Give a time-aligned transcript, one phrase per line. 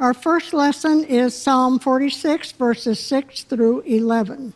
[0.00, 4.54] Our first lesson is Psalm 46, verses 6 through 11.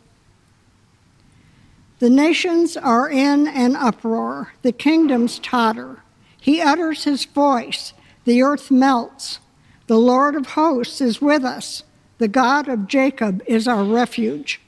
[1.99, 6.01] The nations are in an uproar, the kingdoms totter.
[6.41, 9.37] He utters his voice, the earth melts.
[9.85, 11.83] The Lord of hosts is with us,
[12.17, 14.59] the God of Jacob is our refuge.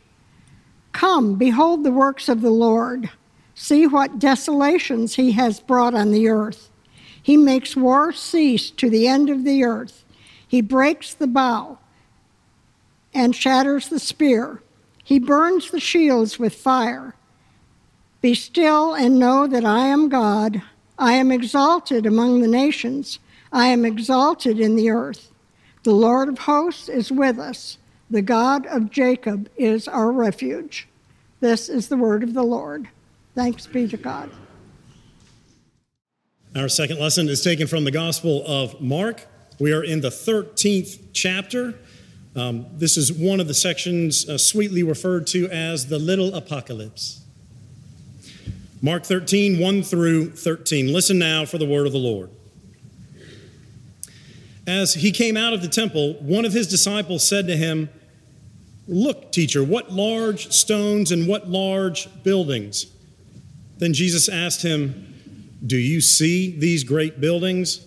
[0.91, 3.09] Come, behold the works of the Lord.
[3.55, 6.69] See what desolations he has brought on the earth.
[7.19, 10.03] He makes war cease to the end of the earth.
[10.47, 11.77] He breaks the bow
[13.13, 14.61] and shatters the spear.
[15.03, 17.15] He burns the shields with fire.
[18.21, 20.61] Be still and know that I am God.
[20.97, 23.19] I am exalted among the nations.
[23.51, 25.31] I am exalted in the earth.
[25.83, 27.77] The Lord of hosts is with us.
[28.09, 30.87] The God of Jacob is our refuge.
[31.39, 32.87] This is the word of the Lord.
[33.35, 34.29] Thanks be to God.
[36.55, 39.27] Our second lesson is taken from the Gospel of Mark.
[39.59, 41.73] We are in the 13th chapter.
[42.35, 47.23] Um, this is one of the sections uh, sweetly referred to as the little apocalypse.
[48.83, 50.93] Mark 13, 1 through 13.
[50.93, 52.29] Listen now for the word of the Lord.
[54.67, 57.89] As he came out of the temple, one of his disciples said to him,
[58.87, 62.85] Look, teacher, what large stones and what large buildings.
[63.79, 65.15] Then Jesus asked him,
[65.65, 67.86] Do you see these great buildings?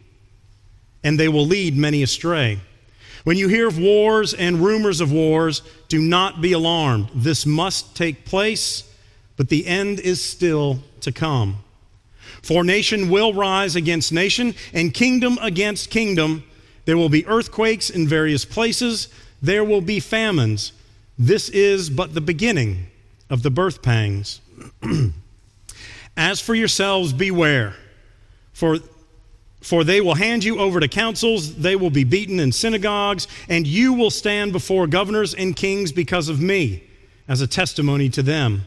[1.03, 2.59] and they will lead many astray.
[3.23, 7.09] When you hear of wars and rumors of wars, do not be alarmed.
[7.13, 8.83] This must take place,
[9.37, 11.57] but the end is still to come.
[12.41, 16.43] For nation will rise against nation, and kingdom against kingdom.
[16.85, 19.07] There will be earthquakes in various places,
[19.41, 20.73] there will be famines.
[21.17, 22.87] This is but the beginning
[23.29, 24.41] of the birth pangs.
[26.17, 27.75] As for yourselves, beware.
[28.53, 28.79] For
[29.61, 33.67] for they will hand you over to councils, they will be beaten in synagogues, and
[33.67, 36.83] you will stand before governors and kings because of me,
[37.27, 38.63] as a testimony to them.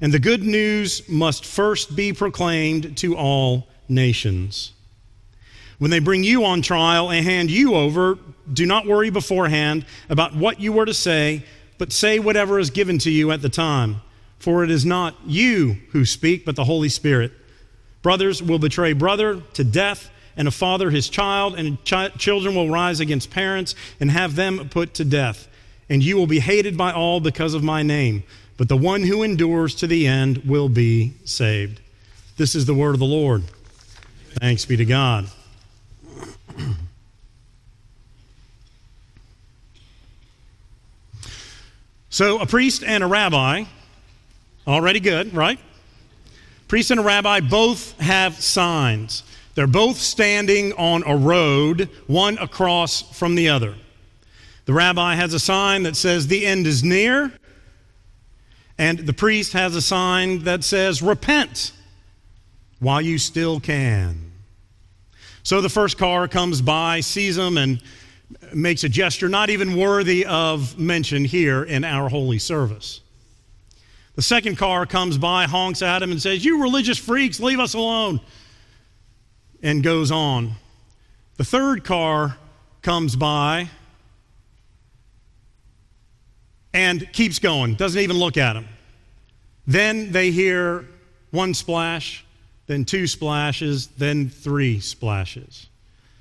[0.00, 4.72] And the good news must first be proclaimed to all nations.
[5.78, 8.18] When they bring you on trial and hand you over,
[8.50, 11.44] do not worry beforehand about what you were to say,
[11.78, 14.00] but say whatever is given to you at the time.
[14.38, 17.32] For it is not you who speak, but the Holy Spirit.
[18.06, 22.70] Brothers will betray brother to death, and a father his child, and ch- children will
[22.70, 25.48] rise against parents and have them put to death.
[25.88, 28.22] And you will be hated by all because of my name,
[28.58, 31.80] but the one who endures to the end will be saved.
[32.36, 33.42] This is the word of the Lord.
[34.38, 35.28] Thanks be to God.
[42.08, 43.64] So, a priest and a rabbi,
[44.66, 45.58] already good, right?
[46.68, 49.22] Priest and a rabbi both have signs.
[49.54, 53.74] They're both standing on a road, one across from the other.
[54.66, 57.32] The rabbi has a sign that says, The end is near.
[58.78, 61.72] And the priest has a sign that says, Repent
[62.80, 64.32] while you still can.
[65.42, 67.80] So the first car comes by, sees them, and
[68.52, 73.00] makes a gesture not even worthy of mention here in our holy service.
[74.16, 77.74] The second car comes by, honks at him, and says, You religious freaks, leave us
[77.74, 78.20] alone,
[79.62, 80.52] and goes on.
[81.36, 82.38] The third car
[82.80, 83.68] comes by
[86.72, 88.66] and keeps going, doesn't even look at him.
[89.66, 90.86] Then they hear
[91.30, 92.24] one splash,
[92.66, 95.66] then two splashes, then three splashes.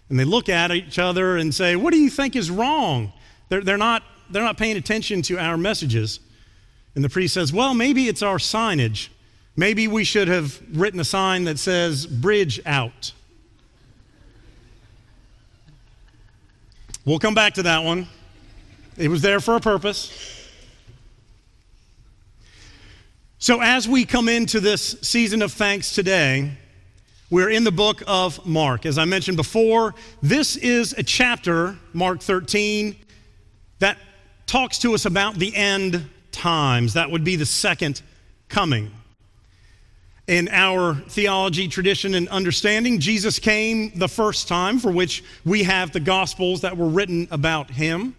[0.10, 3.14] And they look at each other and say, What do you think is wrong?
[3.48, 6.20] They're, they're, not, they're not paying attention to our messages.
[6.96, 9.10] And the priest says, Well, maybe it's our signage.
[9.58, 13.14] Maybe we should have written a sign that says, Bridge out.
[17.06, 18.08] We'll come back to that one.
[18.98, 20.34] It was there for a purpose.
[23.38, 26.52] So, as we come into this season of thanks today,
[27.30, 28.86] we're in the book of Mark.
[28.86, 29.94] As I mentioned before,
[30.24, 32.96] this is a chapter, Mark 13,
[33.80, 33.98] that
[34.48, 36.94] talks to us about the end times.
[36.94, 38.02] That would be the second
[38.50, 38.92] coming.
[40.28, 45.92] In our theology, tradition, and understanding, Jesus came the first time, for which we have
[45.92, 48.16] the Gospels that were written about him.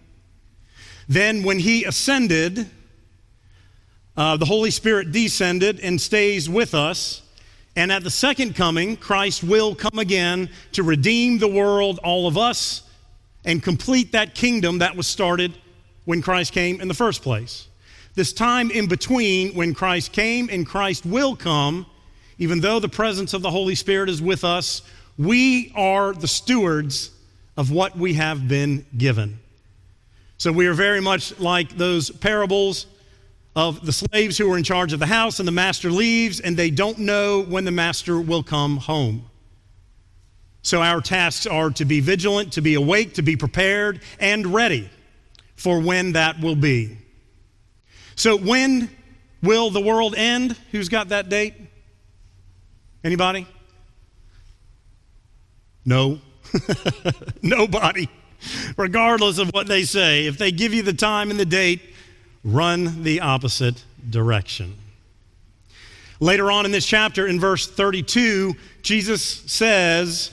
[1.08, 2.70] Then, when he ascended,
[4.16, 7.22] uh, the Holy Spirit descended and stays with us.
[7.74, 12.38] And at the second coming, Christ will come again to redeem the world, all of
[12.38, 12.82] us,
[13.44, 15.52] and complete that kingdom that was started
[16.04, 17.68] when Christ came in the first place.
[18.16, 21.84] This time in between when Christ came and Christ will come,
[22.38, 24.80] even though the presence of the Holy Spirit is with us,
[25.18, 27.10] we are the stewards
[27.58, 29.38] of what we have been given.
[30.38, 32.86] So we are very much like those parables
[33.54, 36.56] of the slaves who are in charge of the house and the master leaves and
[36.56, 39.26] they don't know when the master will come home.
[40.62, 44.88] So our tasks are to be vigilant, to be awake, to be prepared, and ready
[45.54, 46.96] for when that will be.
[48.16, 48.90] So, when
[49.42, 50.56] will the world end?
[50.72, 51.54] Who's got that date?
[53.04, 53.46] Anybody?
[55.84, 56.18] No.
[57.42, 58.08] Nobody.
[58.76, 61.80] Regardless of what they say, if they give you the time and the date,
[62.42, 64.76] run the opposite direction.
[66.18, 70.30] Later on in this chapter, in verse 32, Jesus says,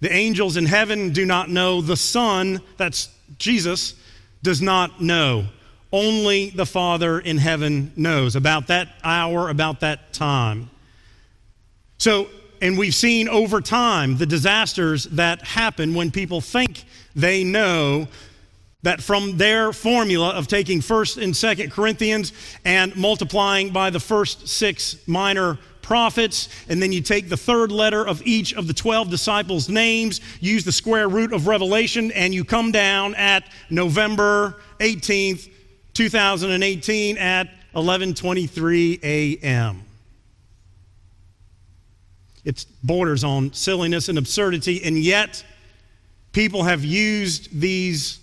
[0.00, 3.08] The angels in heaven do not know, the Son, that's
[3.38, 3.94] Jesus,
[4.42, 5.46] does not know.
[5.92, 10.70] Only the Father in heaven knows about that hour, about that time.
[11.98, 12.28] So,
[12.60, 16.84] and we've seen over time the disasters that happen when people think
[17.14, 18.08] they know
[18.82, 22.32] that from their formula of taking 1st and 2nd Corinthians
[22.64, 28.06] and multiplying by the first six minor prophets, and then you take the third letter
[28.06, 32.44] of each of the 12 disciples' names, use the square root of Revelation, and you
[32.44, 35.50] come down at November 18th,
[35.94, 39.82] 2018 at 11:23 a.m.
[42.44, 45.44] It borders on silliness and absurdity, and yet
[46.32, 48.18] people have used these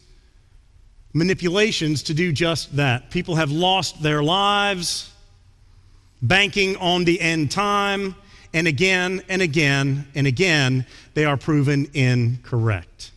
[1.13, 3.09] manipulations to do just that.
[3.11, 5.11] People have lost their lives
[6.21, 8.15] banking on the end time,
[8.53, 13.11] and again and again and again, they are proven incorrect.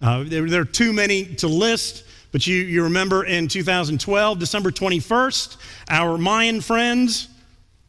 [0.00, 4.70] Uh, there, there, are too many to list, but you, you remember in 2012, December
[4.70, 5.56] 21st,
[5.88, 7.28] our Mayan friends,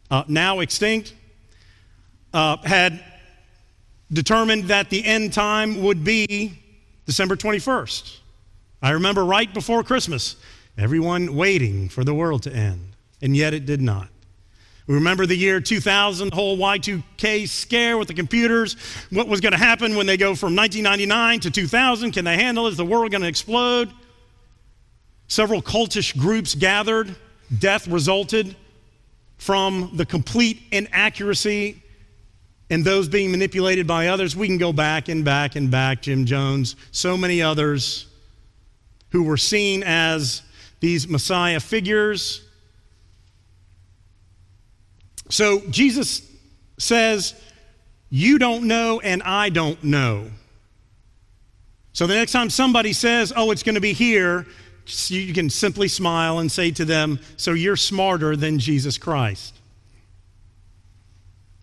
[0.10, 1.14] uh, now extinct,
[2.34, 3.04] uh, had
[4.12, 6.58] determined that the end time would be
[7.06, 8.18] December 21st.
[8.82, 10.36] I remember right before Christmas,
[10.78, 14.10] everyone waiting for the world to end, and yet it did not.
[14.88, 18.76] We remember the year 2000, the whole Y2K scare with the computers.
[19.12, 22.12] What was going to happen when they go from 1999 to 2000?
[22.12, 22.72] Can they handle it?
[22.72, 23.94] Is the world going to explode?
[25.32, 27.16] Several cultish groups gathered.
[27.58, 28.54] Death resulted
[29.38, 31.82] from the complete inaccuracy
[32.70, 34.36] and those being manipulated by others.
[34.36, 36.02] We can go back and back and back.
[36.02, 38.08] Jim Jones, so many others
[39.12, 40.42] who were seen as
[40.82, 42.46] these Messiah figures.
[45.30, 46.30] So Jesus
[46.78, 47.42] says,
[48.10, 50.30] You don't know, and I don't know.
[51.94, 54.46] So the next time somebody says, Oh, it's going to be here,
[54.86, 59.54] you can simply smile and say to them, So you're smarter than Jesus Christ.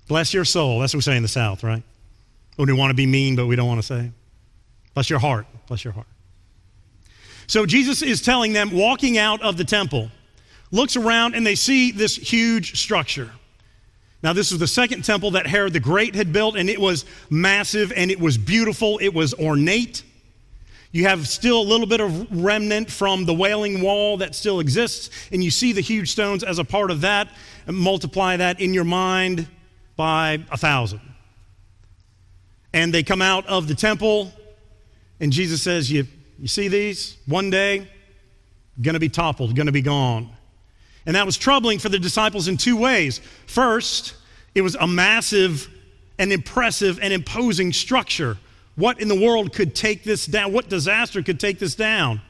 [0.06, 0.80] Bless your soul.
[0.80, 1.82] That's what we say in the South, right?
[2.56, 4.10] We don't want to be mean, but we don't want to say.
[4.94, 5.46] Bless your heart.
[5.66, 6.06] Bless your heart.
[7.46, 10.10] So Jesus is telling them, walking out of the temple,
[10.70, 13.30] looks around and they see this huge structure.
[14.22, 17.04] Now, this was the second temple that Herod the Great had built, and it was
[17.30, 18.98] massive and it was beautiful.
[18.98, 20.02] It was ornate.
[20.90, 25.10] You have still a little bit of remnant from the Wailing Wall that still exists,
[25.30, 27.28] and you see the huge stones as a part of that,
[27.66, 29.46] and multiply that in your mind
[29.96, 31.00] by a thousand.
[32.72, 34.32] And they come out of the temple,
[35.20, 36.06] and Jesus says, You
[36.38, 37.16] you see these?
[37.26, 37.88] One day,
[38.80, 40.30] going to be toppled, going to be gone.
[41.04, 43.20] And that was troubling for the disciples in two ways.
[43.46, 44.14] First,
[44.54, 45.68] it was a massive
[46.18, 48.36] and impressive and imposing structure.
[48.78, 50.52] What in the world could take this down?
[50.52, 52.20] What disaster could take this down?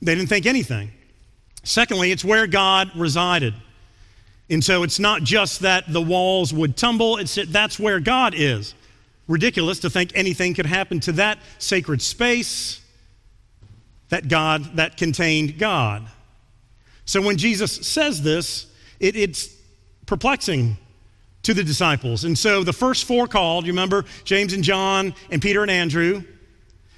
[0.00, 0.92] They didn't think anything.
[1.62, 3.52] Secondly, it's where God resided.
[4.48, 8.32] And so it's not just that the walls would tumble, it's that that's where God
[8.34, 8.74] is.
[9.28, 12.80] Ridiculous to think anything could happen to that sacred space
[14.08, 16.06] that God that contained God.
[17.04, 19.54] So when Jesus says this, it, it's
[20.06, 20.78] perplexing
[21.44, 22.24] to the disciples.
[22.24, 26.22] And so the first four called, you remember James and John and Peter and Andrew,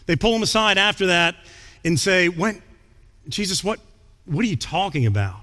[0.06, 1.36] they pull them aside after that
[1.84, 2.62] and say, when,
[3.28, 3.80] Jesus, what,
[4.24, 5.40] what are you talking about?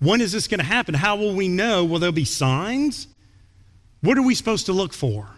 [0.00, 0.94] When is this going to happen?
[0.94, 1.84] How will we know?
[1.84, 3.08] Will there be signs?
[4.00, 5.28] What are we supposed to look for?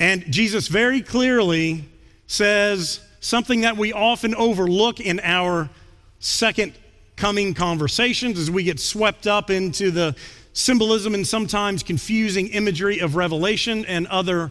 [0.00, 1.84] And Jesus very clearly
[2.26, 5.70] says something that we often overlook in our
[6.18, 6.74] second
[7.14, 10.14] coming conversations as we get swept up into the
[10.56, 14.50] symbolism and sometimes confusing imagery of Revelation and other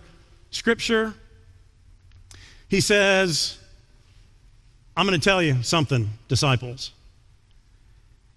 [0.52, 1.16] scripture.
[2.70, 3.58] He says,
[4.96, 6.92] I'm going to tell you something, disciples.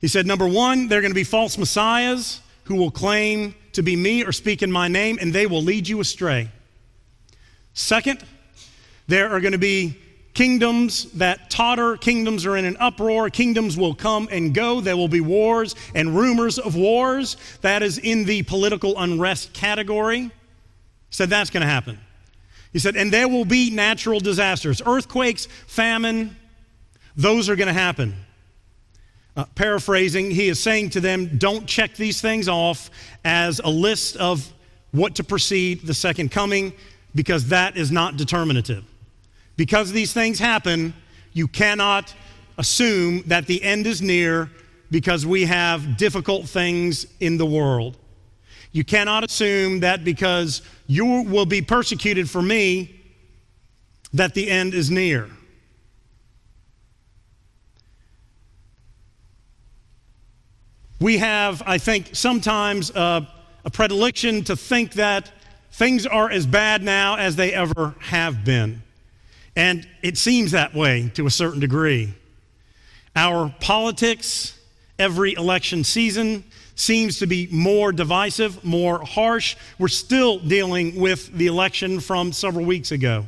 [0.01, 3.83] He said, number one, there are going to be false messiahs who will claim to
[3.83, 6.51] be me or speak in my name, and they will lead you astray.
[7.75, 8.25] Second,
[9.09, 9.99] there are going to be
[10.39, 15.09] kingdoms that totter, kingdoms are in an uproar, kingdoms will come and go, there will
[15.09, 17.37] be wars and rumors of wars.
[17.63, 20.21] That is in the political unrest category.
[20.21, 20.31] He
[21.11, 21.99] said that's going to happen.
[22.73, 26.37] He said, and there will be natural disasters, earthquakes, famine,
[27.17, 28.15] those are going to happen.
[29.37, 32.93] Uh, paraphrasing, he is saying to them, don't check these things off
[33.25, 34.49] as a list of
[34.93, 36.73] what to precede the second coming,
[37.13, 38.85] because that is not determinative.
[39.59, 40.95] Because these things happen,
[41.33, 42.15] you cannot
[42.59, 44.51] assume that the end is near
[44.89, 47.99] because we have difficult things in the world.
[48.71, 53.01] You cannot assume that because you will be persecuted for me,
[54.13, 55.29] that the end is near.
[61.01, 63.23] We have, I think, sometimes uh,
[63.65, 65.33] a predilection to think that
[65.73, 68.83] things are as bad now as they ever have been.
[69.59, 72.15] And it seems that way to a certain degree.
[73.17, 74.57] Our politics,
[75.01, 76.45] every election season,
[76.77, 79.57] seems to be more divisive, more harsh.
[79.77, 83.27] We're still dealing with the election from several weeks ago.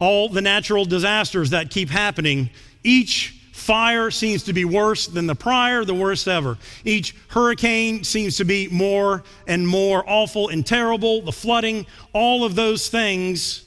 [0.00, 2.50] All the natural disasters that keep happening,
[2.82, 6.58] each Fire seems to be worse than the prior, the worst ever.
[6.84, 11.22] Each hurricane seems to be more and more awful and terrible.
[11.22, 13.64] The flooding, all of those things,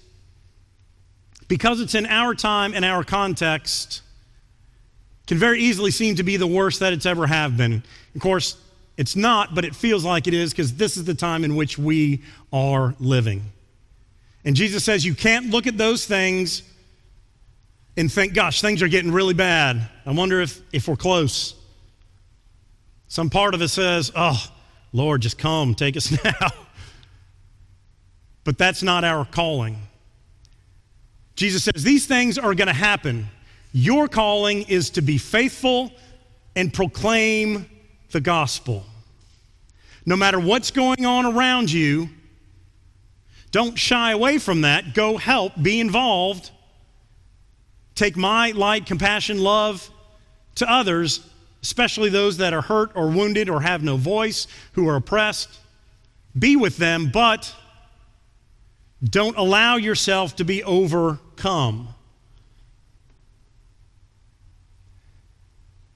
[1.48, 4.04] because it's in our time and our context,
[5.26, 7.82] can very easily seem to be the worst that it's ever have been.
[8.14, 8.56] Of course,
[8.98, 11.80] it's not, but it feels like it is because this is the time in which
[11.80, 12.22] we
[12.54, 13.42] are living.
[14.46, 16.62] And Jesus says you can't look at those things
[17.98, 19.90] and think, gosh, things are getting really bad.
[20.06, 21.56] I wonder if, if we're close.
[23.08, 24.42] Some part of us says, oh,
[24.94, 26.50] Lord, just come, take us now.
[28.44, 29.78] but that's not our calling.
[31.36, 33.28] Jesus says, these things are going to happen.
[33.74, 35.92] Your calling is to be faithful
[36.56, 37.66] and proclaim
[38.12, 38.86] the gospel.
[40.06, 42.10] No matter what's going on around you,
[43.52, 44.94] don't shy away from that.
[44.94, 46.52] Go help, be involved
[47.98, 49.90] take my light, compassion, love
[50.56, 51.28] to others,
[51.62, 55.50] especially those that are hurt or wounded or have no voice, who are oppressed.
[56.38, 57.54] Be with them, but
[59.04, 61.90] don't allow yourself to be overcome.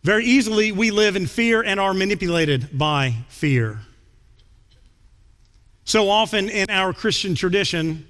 [0.04, 3.80] Very easily, we live in fear and are manipulated by fear.
[5.84, 8.08] So often in our Christian tradition,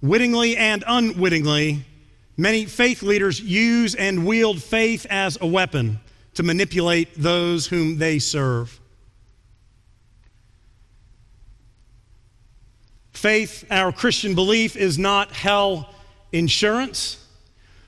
[0.00, 1.84] wittingly and unwittingly,
[2.40, 6.00] Many faith leaders use and wield faith as a weapon
[6.32, 8.80] to manipulate those whom they serve.
[13.12, 15.94] Faith, our Christian belief, is not hell
[16.32, 17.22] insurance.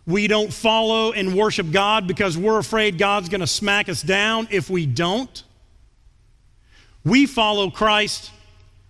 [0.07, 4.49] We don't follow and worship God because we're afraid God's going to smack us down
[4.51, 5.45] if we don't.
[7.07, 8.31] We follow Christ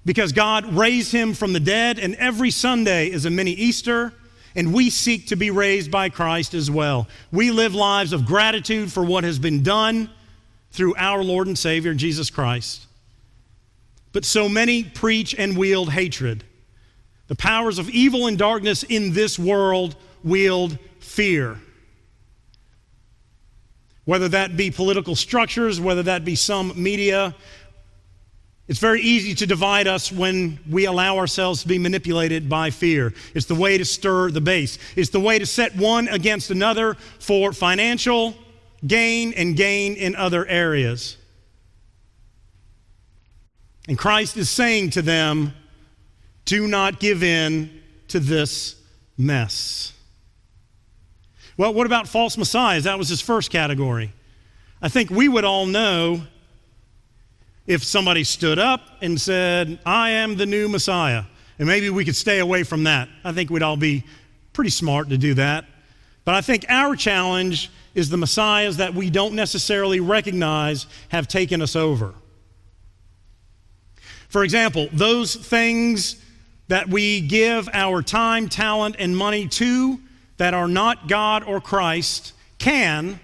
[0.05, 4.13] because God raised him from the dead, and every Sunday is a mini Easter
[4.55, 7.09] and we seek to be raised by Christ as well.
[7.31, 10.11] We live lives of gratitude for what has been done
[10.71, 12.87] through our Lord and Savior, Jesus Christ.
[14.13, 16.45] But so many preach and wield hatred.
[17.29, 21.59] The powers of evil and darkness in this world wield fear.
[24.05, 27.35] Whether that be political structures, whether that be some media,
[28.69, 33.13] It's very easy to divide us when we allow ourselves to be manipulated by fear.
[33.35, 36.95] It's the way to stir the base, it's the way to set one against another
[37.19, 38.35] for financial
[38.87, 41.17] gain and gain in other areas.
[43.89, 45.55] And Christ is saying to them,
[46.45, 48.77] do not give in to this
[49.17, 49.93] mess.
[51.57, 52.85] Well, what about false messiahs?
[52.85, 54.13] That was his first category.
[54.81, 56.23] I think we would all know
[57.67, 61.25] if somebody stood up and said, I am the new Messiah.
[61.59, 63.09] And maybe we could stay away from that.
[63.25, 64.05] I think we'd all be
[64.53, 65.65] pretty smart to do that.
[66.25, 71.61] But I think our challenge is the messiahs that we don't necessarily recognize have taken
[71.61, 72.15] us over.
[74.29, 76.17] For example, those things
[76.69, 80.01] that we give our time, talent, and money to
[80.39, 83.21] that are not God or Christ can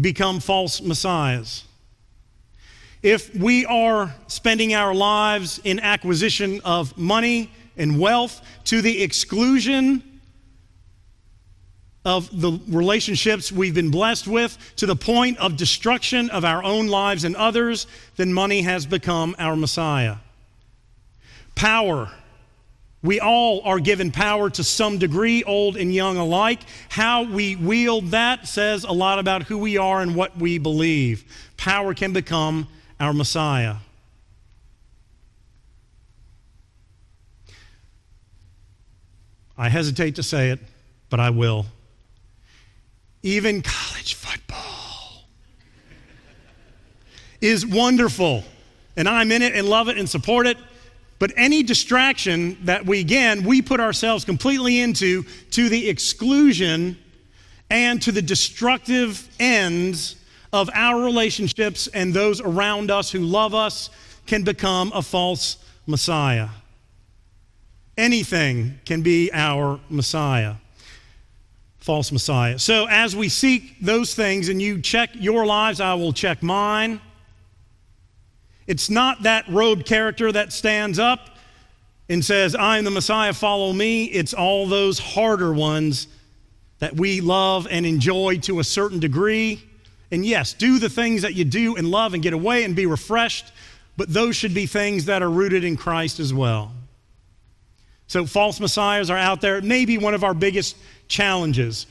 [0.00, 1.64] become false messiahs.
[3.02, 10.04] If we are spending our lives in acquisition of money and wealth to the exclusion
[12.04, 16.86] of the relationships we've been blessed with, to the point of destruction of our own
[16.86, 20.16] lives and others, then money has become our Messiah.
[21.54, 22.10] Power.
[23.02, 26.60] We all are given power to some degree, old and young alike.
[26.88, 31.24] How we wield that says a lot about who we are and what we believe.
[31.56, 32.68] Power can become
[33.02, 33.74] our Messiah.
[39.58, 40.60] I hesitate to say it,
[41.10, 41.66] but I will.
[43.24, 45.24] Even college football
[47.40, 48.44] is wonderful,
[48.96, 50.56] and I'm in it and love it and support it.
[51.18, 56.96] But any distraction that we, again, we put ourselves completely into to the exclusion
[57.68, 60.21] and to the destructive ends
[60.52, 63.88] of our relationships and those around us who love us
[64.26, 65.56] can become a false
[65.86, 66.48] Messiah.
[67.96, 70.54] Anything can be our Messiah.
[71.78, 72.58] False Messiah.
[72.58, 77.00] So, as we seek those things and you check your lives, I will check mine.
[78.66, 81.36] It's not that robed character that stands up
[82.08, 84.04] and says, I am the Messiah, follow me.
[84.04, 86.06] It's all those harder ones
[86.78, 89.62] that we love and enjoy to a certain degree
[90.12, 92.84] and yes, do the things that you do and love and get away and be
[92.84, 93.50] refreshed,
[93.96, 96.70] but those should be things that are rooted in Christ as well.
[98.08, 99.62] So, false messiahs are out there.
[99.62, 100.76] Maybe one of our biggest
[101.08, 101.86] challenges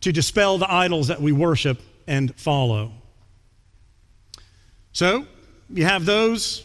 [0.00, 2.92] to dispel the idols that we worship and follow.
[4.92, 5.26] So,
[5.68, 6.64] you have those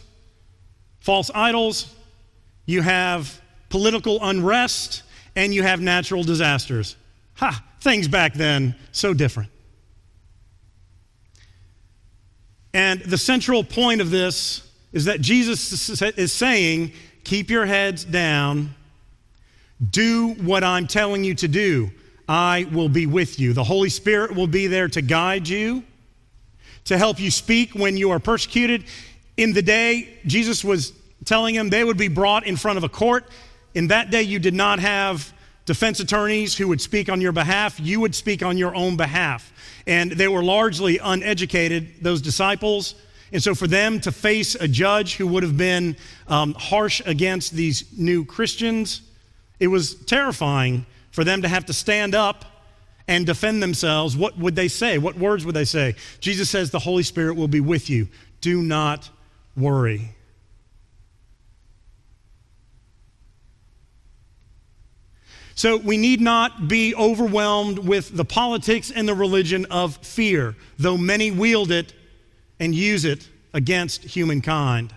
[1.00, 1.94] false idols,
[2.64, 5.02] you have political unrest,
[5.36, 6.96] and you have natural disasters.
[7.34, 9.51] Ha, things back then, so different.
[12.74, 16.92] And the central point of this is that Jesus is saying,
[17.24, 18.74] keep your heads down,
[19.90, 21.90] do what I'm telling you to do.
[22.28, 23.52] I will be with you.
[23.52, 25.82] The Holy Spirit will be there to guide you,
[26.84, 28.84] to help you speak when you are persecuted.
[29.36, 30.92] In the day, Jesus was
[31.24, 33.28] telling them they would be brought in front of a court.
[33.74, 35.32] In that day, you did not have
[35.64, 39.51] defense attorneys who would speak on your behalf, you would speak on your own behalf.
[39.86, 42.94] And they were largely uneducated, those disciples.
[43.32, 45.96] And so for them to face a judge who would have been
[46.28, 49.02] um, harsh against these new Christians,
[49.58, 52.44] it was terrifying for them to have to stand up
[53.08, 54.16] and defend themselves.
[54.16, 54.98] What would they say?
[54.98, 55.94] What words would they say?
[56.20, 58.08] Jesus says, The Holy Spirit will be with you.
[58.40, 59.10] Do not
[59.56, 60.14] worry.
[65.62, 70.96] So we need not be overwhelmed with the politics and the religion of fear, though
[70.96, 71.94] many wield it
[72.58, 74.92] and use it against humankind.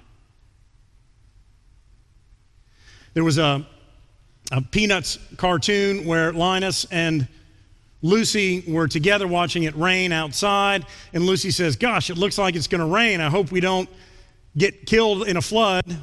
[3.14, 3.68] There was a,
[4.52, 7.28] a Peanuts cartoon where Linus and
[8.02, 12.66] Lucy were together watching it rain outside, and Lucy says, Gosh, it looks like it's
[12.66, 13.22] going to rain.
[13.22, 13.88] I hope we don't
[14.58, 15.96] get killed in a flood.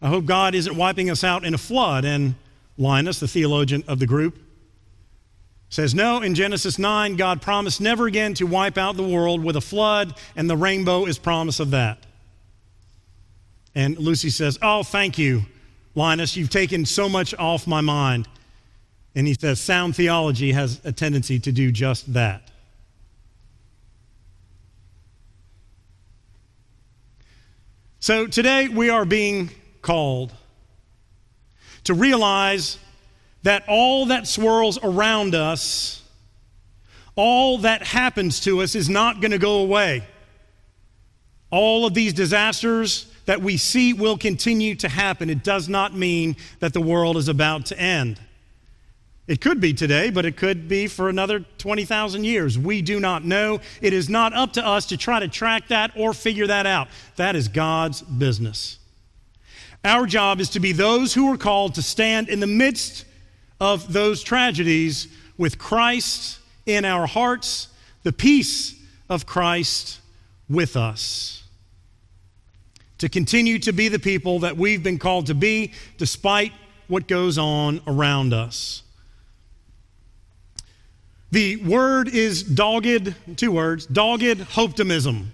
[0.00, 2.06] I hope God isn't wiping us out in a flood.
[2.06, 2.34] And
[2.78, 4.38] Linus, the theologian of the group,
[5.68, 9.56] says, No, in Genesis 9, God promised never again to wipe out the world with
[9.56, 11.98] a flood, and the rainbow is promise of that.
[13.74, 15.42] And Lucy says, Oh, thank you,
[15.94, 16.36] Linus.
[16.36, 18.28] You've taken so much off my mind.
[19.14, 22.50] And he says, Sound theology has a tendency to do just that.
[28.00, 30.32] So today we are being called
[31.84, 32.78] to realize
[33.42, 36.02] that all that swirls around us,
[37.16, 40.04] all that happens to us, is not going to go away.
[41.52, 46.34] all of these disasters that we see will continue to happen, it does not mean
[46.58, 48.18] that the world is about to end.
[49.28, 52.58] It could be today, but it could be for another 20,000 years.
[52.58, 53.60] We do not know.
[53.80, 56.88] It is not up to us to try to track that or figure that out.
[57.16, 58.78] That is God's business.
[59.84, 63.04] Our job is to be those who are called to stand in the midst
[63.60, 67.68] of those tragedies with Christ in our hearts,
[68.02, 68.74] the peace
[69.08, 70.00] of Christ
[70.48, 71.42] with us.
[72.98, 76.52] To continue to be the people that we've been called to be despite
[76.86, 78.82] what goes on around us.
[81.32, 85.32] The word is dogged, two words, dogged optimism.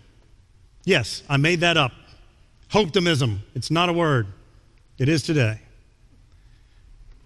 [0.85, 1.93] Yes, I made that up.
[2.73, 3.43] Optimism.
[3.55, 4.29] It's not a word.
[4.99, 5.61] It is today.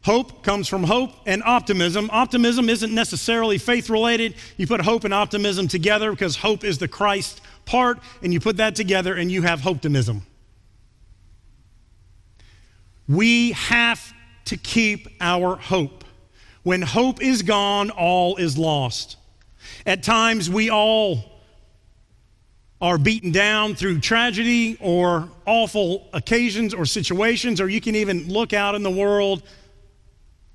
[0.05, 2.11] Hope comes from hope and optimism.
[2.13, 4.35] Optimism isn't necessarily faith related.
[4.57, 8.57] You put hope and optimism together because hope is the Christ part, and you put
[8.57, 10.23] that together and you have optimism.
[13.09, 14.13] We have
[14.47, 16.05] to keep our hope.
[16.65, 19.17] When hope is gone, all is lost.
[19.87, 21.32] At times, we all
[22.83, 28.53] are beaten down through tragedy or awful occasions or situations, or you can even look
[28.53, 29.43] out in the world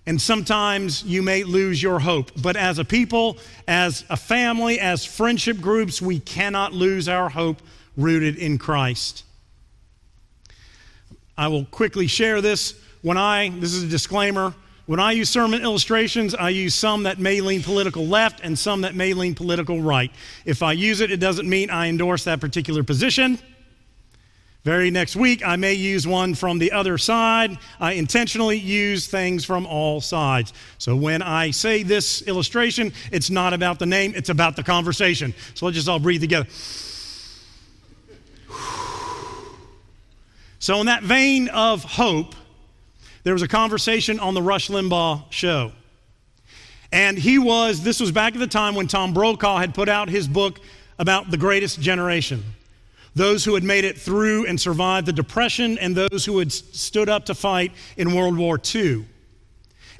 [0.06, 2.32] and sometimes you may lose your hope.
[2.42, 3.38] But as a people,
[3.68, 7.62] as a family, as friendship groups, we cannot lose our hope
[7.98, 9.26] rooted in Christ.
[11.38, 12.74] I will quickly share this.
[13.02, 14.54] When I, this is a disclaimer,
[14.88, 18.82] when I use sermon illustrations, I use some that may lean political left and some
[18.82, 20.12] that may lean political right.
[20.45, 23.38] If I use it, it doesn't mean I endorse that particular position.
[24.63, 27.58] Very next week, I may use one from the other side.
[27.82, 30.54] I intentionally use things from all sides.
[30.78, 35.34] So when I say this illustration, it's not about the name, it's about the conversation.
[35.54, 36.47] So let's just all breathe together.
[40.60, 42.34] So, in that vein of hope,
[43.28, 45.74] there was a conversation on the Rush Limbaugh show.
[46.94, 50.08] And he was, this was back at the time when Tom Brokaw had put out
[50.08, 50.62] his book
[50.98, 52.42] about the greatest generation
[53.16, 57.10] those who had made it through and survived the Depression, and those who had stood
[57.10, 59.06] up to fight in World War II.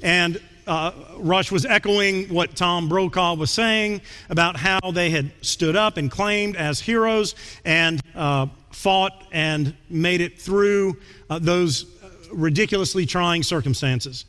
[0.00, 5.74] And uh, Rush was echoing what Tom Brokaw was saying about how they had stood
[5.74, 10.96] up and claimed as heroes and uh, fought and made it through
[11.28, 11.97] uh, those
[12.32, 14.24] ridiculously trying circumstances.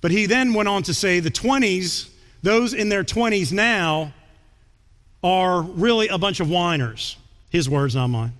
[0.00, 2.10] But he then went on to say the 20s,
[2.42, 4.12] those in their 20s now,
[5.22, 7.16] are really a bunch of whiners.
[7.50, 8.32] His words, not mine.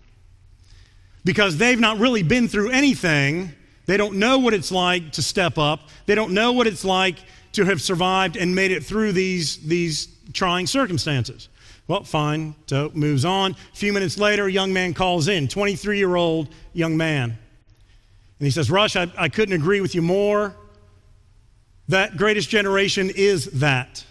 [1.25, 3.53] Because they've not really been through anything.
[3.87, 5.89] They don't know what it's like to step up.
[6.05, 7.17] They don't know what it's like
[7.53, 11.49] to have survived and made it through these, these trying circumstances.
[11.87, 12.55] Well, fine.
[12.67, 13.53] So moves on.
[13.53, 17.39] A few minutes later, a young man calls in, 23 year old young man.
[18.39, 20.55] And he says, Rush, I, I couldn't agree with you more.
[21.89, 24.05] That greatest generation is that.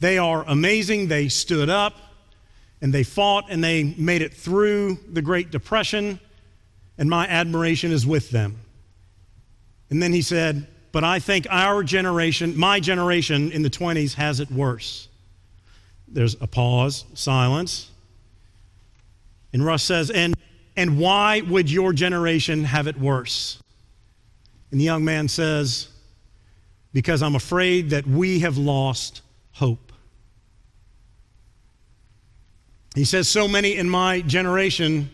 [0.00, 1.08] They are amazing.
[1.08, 1.94] They stood up
[2.80, 6.20] and they fought and they made it through the Great Depression,
[6.98, 8.58] and my admiration is with them.
[9.90, 14.40] And then he said, But I think our generation, my generation in the 20s, has
[14.40, 15.08] it worse.
[16.08, 17.90] There's a pause, silence.
[19.52, 20.36] And Rush says, And,
[20.76, 23.62] and why would your generation have it worse?
[24.70, 25.88] And the young man says,
[26.92, 29.92] Because I'm afraid that we have lost hope.
[32.94, 35.10] He says, So many in my generation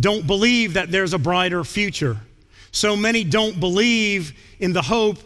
[0.00, 2.16] don't believe that there's a brighter future.
[2.70, 5.18] So many don't believe in the hope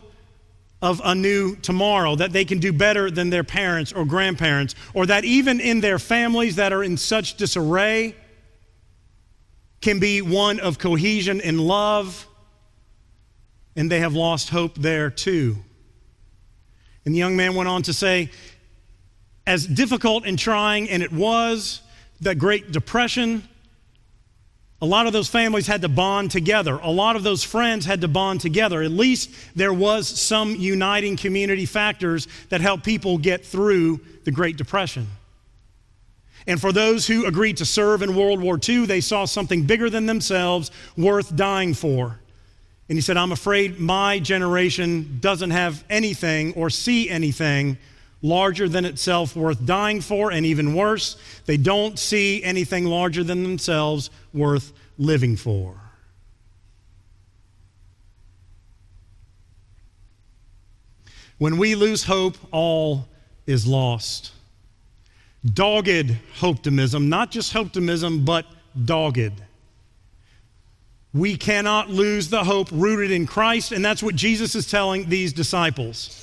[0.83, 5.07] of a new tomorrow, that they can do better than their parents or grandparents, or
[5.07, 8.15] that even in their families that are in such disarray,
[9.87, 12.27] can be one of cohesion and love,
[13.77, 15.57] and they have lost hope there too.
[17.05, 18.33] And the young man went on to say,
[19.47, 21.83] as difficult and trying, and it was
[22.21, 23.47] the Great Depression,
[24.83, 26.81] a lot of those families had to bond together.
[26.83, 28.83] A lot of those friends had to bond together.
[28.83, 34.57] At least there was some uniting community factors that helped people get through the Great
[34.57, 35.07] Depression.
[36.47, 39.91] And for those who agreed to serve in World War II, they saw something bigger
[39.91, 42.21] than themselves worth dying for.
[42.89, 47.79] And he said, I'm afraid my generation doesn't have anything or see anything
[48.23, 53.43] larger than itself worth dying for, and even worse, they don't see anything larger than
[53.43, 55.75] themselves worth living for.
[61.39, 63.09] When we lose hope, all
[63.47, 64.33] is lost.
[65.55, 68.47] Dogged optimism, not just optimism, but
[68.85, 69.33] dogged.
[71.13, 75.33] We cannot lose the hope rooted in Christ, and that's what Jesus is telling these
[75.33, 76.23] disciples.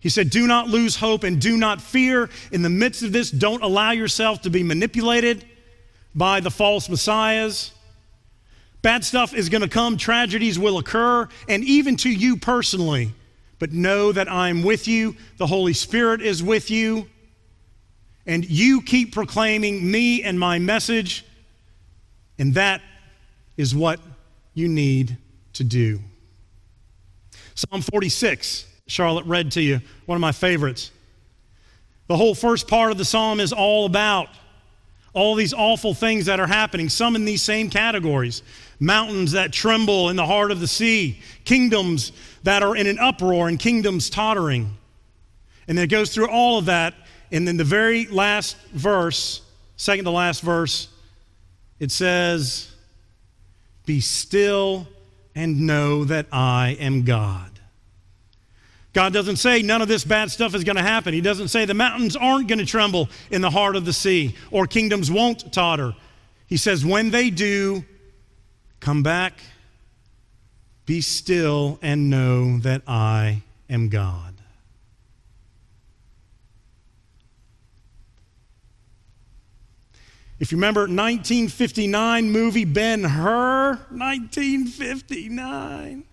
[0.00, 2.28] He said, Do not lose hope and do not fear.
[2.52, 5.44] In the midst of this, don't allow yourself to be manipulated
[6.14, 7.72] by the false messiahs.
[8.82, 13.12] Bad stuff is going to come, tragedies will occur, and even to you personally.
[13.58, 17.08] But know that I'm with you, the Holy Spirit is with you,
[18.26, 21.24] and you keep proclaiming me and my message,
[22.38, 22.82] and that
[23.56, 24.00] is what
[24.54, 25.16] you need
[25.54, 26.00] to do.
[27.54, 30.90] Psalm 46, Charlotte read to you, one of my favorites.
[32.08, 34.28] The whole first part of the psalm is all about
[35.12, 38.42] all these awful things that are happening, some in these same categories
[38.78, 42.12] mountains that tremble in the heart of the sea, kingdoms
[42.42, 44.76] that are in an uproar, and kingdoms tottering.
[45.68, 46.94] And it goes through all of that.
[47.32, 49.42] And then the very last verse,
[49.76, 50.88] second to last verse,
[51.80, 52.70] it says,
[53.84, 54.86] Be still
[55.34, 57.50] and know that I am God.
[58.92, 61.12] God doesn't say none of this bad stuff is going to happen.
[61.12, 64.34] He doesn't say the mountains aren't going to tremble in the heart of the sea
[64.50, 65.94] or kingdoms won't totter.
[66.46, 67.84] He says, when they do,
[68.80, 69.34] come back,
[70.86, 74.25] be still, and know that I am God.
[80.38, 86.04] If you remember 1959 movie Ben Hur, 1959.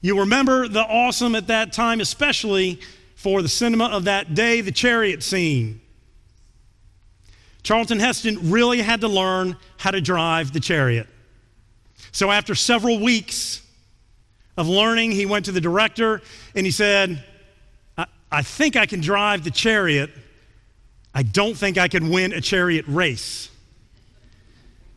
[0.00, 2.80] You remember the awesome at that time, especially
[3.14, 5.80] for the cinema of that day, the chariot scene.
[7.62, 11.06] Charlton Heston really had to learn how to drive the chariot.
[12.12, 13.62] So, after several weeks
[14.56, 16.22] of learning, he went to the director
[16.54, 17.22] and he said,
[17.96, 20.10] I, I think I can drive the chariot.
[21.14, 23.50] I don't think I can win a chariot race.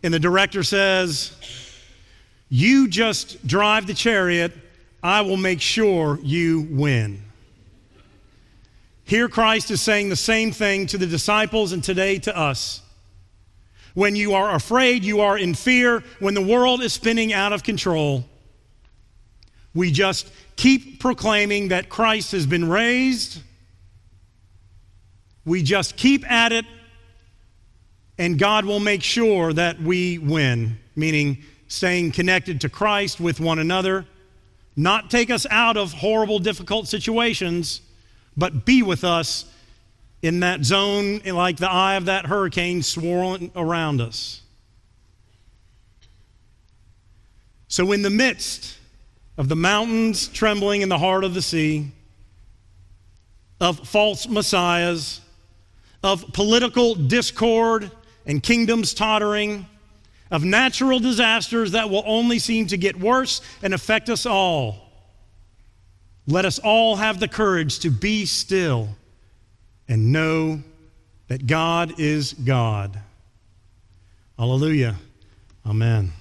[0.03, 1.35] And the director says,
[2.49, 4.53] You just drive the chariot
[5.03, 7.21] I will make sure you win.
[9.03, 12.81] Here, Christ is saying the same thing to the disciples and today to us.
[13.93, 17.63] When you are afraid, you are in fear, when the world is spinning out of
[17.63, 18.23] control,
[19.75, 23.41] we just keep proclaiming that Christ has been raised.
[25.45, 26.65] We just keep at it,
[28.17, 33.59] and God will make sure that we win, meaning staying connected to Christ with one
[33.59, 34.05] another
[34.75, 37.81] not take us out of horrible, difficult situations,
[38.35, 39.45] but be with us
[40.21, 44.41] in that zone like the eye of that hurricane swirling around us.
[47.67, 48.77] So, in the midst
[49.37, 51.91] of the mountains trembling in the heart of the sea,
[53.59, 55.21] of false messiahs,
[56.03, 57.89] of political discord
[58.25, 59.65] and kingdoms tottering,
[60.29, 64.89] of natural disasters that will only seem to get worse and affect us all.
[66.27, 68.89] Let us all have the courage to be still
[69.87, 70.61] and know
[71.27, 72.99] that God is God.
[74.37, 74.95] Hallelujah.
[75.65, 76.11] Amen.